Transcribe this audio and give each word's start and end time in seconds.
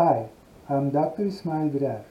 Hi, 0.00 0.30
I'm 0.66 0.88
Dr. 0.88 1.26
Ismail 1.26 1.68
Birer, 1.68 2.04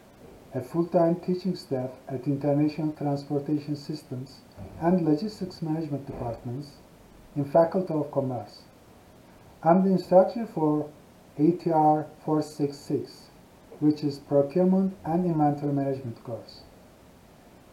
a 0.53 0.61
full-time 0.61 1.15
teaching 1.21 1.55
staff 1.55 1.89
at 2.07 2.27
International 2.27 2.91
Transportation 2.91 3.75
Systems 3.75 4.41
and 4.79 5.03
Logistics 5.03 5.63
Management 5.63 6.05
Departments 6.05 6.73
in 7.35 7.45
Faculty 7.45 7.91
of 7.95 8.11
Commerce. 8.11 8.59
I'm 9.63 9.83
the 9.83 9.93
instructor 9.93 10.45
for 10.45 10.87
ATR 11.39 12.05
466, 12.25 13.31
which 13.79 14.03
is 14.03 14.19
Procurement 14.19 14.95
and 15.03 15.25
Inventory 15.25 15.73
Management 15.73 16.23
course. 16.23 16.59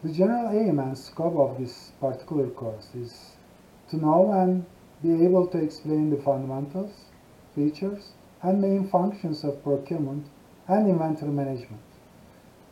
The 0.02 0.14
general 0.14 0.48
aim 0.48 0.78
and 0.78 0.96
scope 0.96 1.36
of 1.36 1.58
this 1.58 1.92
particular 2.00 2.48
course 2.48 2.88
is 2.94 3.32
to 3.90 3.98
know 3.98 4.32
and 4.32 4.64
be 5.02 5.26
able 5.26 5.46
to 5.48 5.58
explain 5.58 6.08
the 6.08 6.16
fundamentals, 6.22 6.94
features, 7.54 8.12
and 8.42 8.60
main 8.60 8.88
functions 8.88 9.44
of 9.44 9.62
procurement 9.62 10.26
and 10.68 10.88
inventory 10.88 11.30
management. 11.30 11.82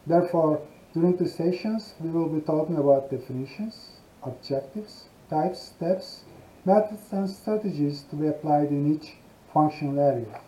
Therefore, 0.07 0.61
during 0.93 1.17
the 1.17 1.29
sessions, 1.29 1.95
we 2.01 2.11
will 2.11 2.29
be 2.29 2.41
talking 2.41 2.77
about 2.77 3.11
definitions, 3.11 3.91
objectives, 4.23 5.05
types, 5.31 5.61
steps, 5.63 6.21
methods, 6.65 7.13
and 7.13 7.29
strategies 7.29 8.03
to 8.11 8.17
be 8.17 8.29
applied 8.29 8.69
in 8.69 8.95
each 8.95 9.15
functional 9.53 9.99
area. 9.99 10.41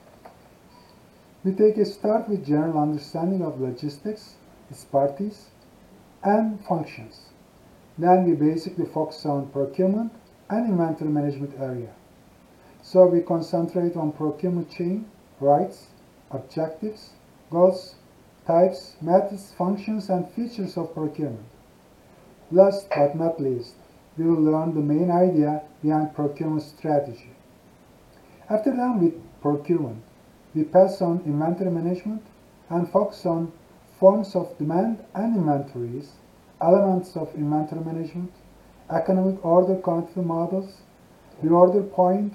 We 1.45 1.53
take 1.53 1.77
a 1.79 1.85
start 1.85 2.29
with 2.29 2.47
general 2.47 2.79
understanding 2.79 3.43
of 3.43 3.61
logistics, 3.61 4.35
its 4.71 4.85
parties, 4.85 5.47
and 6.23 6.61
functions. 6.65 7.21
Then 7.99 8.25
we 8.25 8.35
basically 8.35 8.87
focus 8.87 9.25
on 9.25 9.51
procurement 9.51 10.13
and 10.51 10.69
inventory 10.69 11.11
management 11.11 11.55
area. 11.61 11.95
So 12.87 13.05
we 13.05 13.21
concentrate 13.21 13.97
on 13.97 14.13
procurement 14.13 14.71
chain, 14.71 15.07
rights, 15.41 15.89
objectives, 16.31 17.11
goals, 17.51 17.97
types, 18.47 18.95
methods, 19.01 19.53
functions, 19.59 20.09
and 20.09 20.31
features 20.31 20.77
of 20.77 20.95
procurement. 20.95 21.49
Last 22.53 22.87
but 22.91 23.17
not 23.17 23.41
least, 23.41 23.75
we 24.17 24.25
will 24.25 24.41
learn 24.41 24.73
the 24.73 24.81
main 24.95 25.11
idea 25.11 25.63
behind 25.83 26.15
procurement 26.15 26.63
strategy. 26.63 27.31
After 28.49 28.71
done 28.71 29.03
with 29.03 29.21
procurement, 29.43 30.05
we 30.55 30.63
pass 30.63 31.03
on 31.03 31.25
inventory 31.27 31.73
management 31.73 32.23
and 32.71 32.89
focus 32.89 33.27
on 33.27 33.53
forms 33.99 34.37
of 34.37 34.57
demand 34.59 35.05
and 35.13 35.35
inventories, 35.35 36.13
elements 36.61 37.17
of 37.17 37.35
inventory 37.35 37.85
management, 37.85 38.33
economic 38.91 39.45
order 39.45 39.75
quantity 39.75 40.21
models, 40.21 40.83
the 41.43 41.51
order 41.51 41.83
point, 41.83 42.33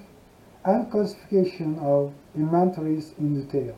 and 0.64 0.90
classification 0.90 1.78
of 1.80 2.12
inventories 2.36 3.14
in 3.18 3.44
detail. 3.44 3.76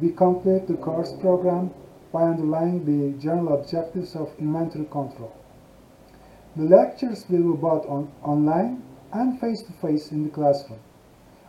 We 0.00 0.10
complete 0.10 0.66
the 0.66 0.74
course 0.74 1.12
program 1.20 1.70
by 2.12 2.24
underlying 2.24 2.84
the 2.84 3.18
general 3.18 3.60
objectives 3.60 4.14
of 4.14 4.30
inventory 4.38 4.84
control. 4.84 5.32
The 6.56 6.64
lectures 6.64 7.24
will 7.28 7.52
be 7.52 7.58
both 7.58 7.86
on, 7.86 8.10
online 8.22 8.82
and 9.12 9.40
face-to-face 9.40 10.08
-face 10.08 10.12
in 10.12 10.24
the 10.24 10.30
classroom. 10.30 10.80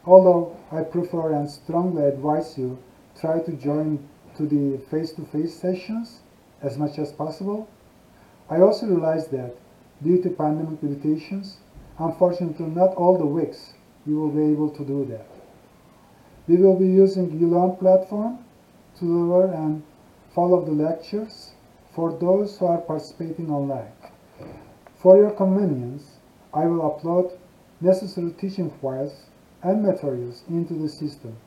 Although 0.06 0.56
I 0.72 0.84
prefer 0.84 1.34
and 1.34 1.50
strongly 1.50 2.03
advise 2.03 2.58
you 2.58 2.78
try 3.22 3.40
to 3.40 3.52
join 3.52 4.00
to 4.38 4.44
the 4.48 4.78
face-to-face 4.90 5.53
-face 5.56 5.62
sessions 5.66 6.22
as 6.62 6.78
much 6.78 6.98
as 7.00 7.12
possible, 7.12 7.68
I 8.50 8.62
also 8.62 8.88
realize 8.88 9.28
that 9.28 9.52
due 10.02 10.22
to 10.24 10.30
pandemic 10.30 10.81
limitations, 10.81 11.58
unfortunately 11.98 12.68
not 12.68 12.96
all 12.96 13.18
the 13.18 13.31
weeks 13.40 13.74
you 14.10 14.20
will 14.20 14.32
be 14.32 14.52
able 14.52 14.72
to 14.72 14.84
do 14.84 15.06
that. 15.06 15.28
We 16.48 16.58
will 16.58 16.80
be 16.80 16.88
using 16.88 17.40
uLearn 17.40 17.78
platform 17.78 18.40
to 18.98 19.06
deliver 19.06 19.54
and 19.54 19.84
follow 20.34 20.66
the 20.66 20.72
lectures 20.72 21.52
for 21.94 22.18
those 22.18 22.58
who 22.58 22.66
are 22.66 22.80
participating 22.80 23.52
online. 23.52 23.92
For 24.96 25.18
your 25.18 25.31
convenience, 25.31 26.18
I 26.53 26.66
will 26.66 26.81
upload 26.90 27.38
necessary 27.81 28.31
teaching 28.31 28.72
files 28.81 29.14
and 29.62 29.84
materials 29.84 30.44
into 30.50 30.74
the 30.74 30.90
system. 30.90 31.38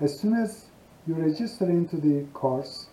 As 0.00 0.18
soon 0.18 0.34
as 0.34 0.66
you 1.06 1.14
register 1.14 1.68
into 1.68 1.96
the 1.96 2.24
course, 2.32 2.86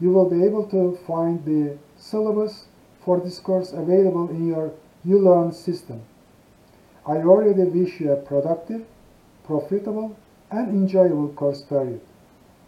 you 0.00 0.10
will 0.10 0.30
be 0.30 0.42
able 0.42 0.66
to 0.68 0.98
find 1.06 1.44
the 1.44 1.78
syllabus 1.96 2.66
for 3.04 3.20
this 3.20 3.38
course 3.38 3.72
available 3.72 4.30
in 4.30 4.48
your 4.48 4.72
uLearn 5.06 5.52
system. 5.54 6.02
I 7.06 7.16
already 7.16 7.64
wish 7.64 8.00
you 8.00 8.12
a 8.12 8.16
productive, 8.16 8.84
profitable, 9.44 10.16
and 10.50 10.68
enjoyable 10.68 11.28
course 11.30 11.62
period. 11.62 12.00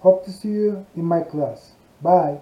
Hope 0.01 0.25
to 0.25 0.33
see 0.33 0.49
you 0.49 0.87
in 0.97 1.05
my 1.05 1.21
class. 1.21 1.73
Bye. 2.03 2.41